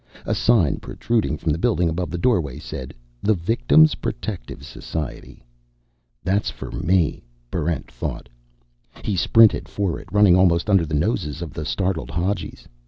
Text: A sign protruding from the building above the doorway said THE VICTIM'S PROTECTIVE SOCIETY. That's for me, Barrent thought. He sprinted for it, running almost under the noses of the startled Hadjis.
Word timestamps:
A 0.25 0.33
sign 0.33 0.77
protruding 0.77 1.37
from 1.37 1.51
the 1.51 1.59
building 1.59 1.87
above 1.87 2.09
the 2.09 2.17
doorway 2.17 2.57
said 2.57 2.95
THE 3.21 3.35
VICTIM'S 3.35 3.93
PROTECTIVE 3.93 4.65
SOCIETY. 4.65 5.43
That's 6.23 6.49
for 6.49 6.71
me, 6.71 7.21
Barrent 7.51 7.91
thought. 7.91 8.27
He 9.03 9.15
sprinted 9.15 9.69
for 9.69 9.99
it, 9.99 10.11
running 10.11 10.35
almost 10.35 10.71
under 10.71 10.87
the 10.87 10.95
noses 10.95 11.43
of 11.43 11.53
the 11.53 11.65
startled 11.65 12.09
Hadjis. 12.09 12.67